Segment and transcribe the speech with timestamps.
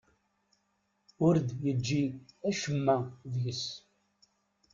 [1.27, 2.03] Ur d-yeǧǧi
[2.49, 2.97] acemma
[3.31, 3.65] deg-s.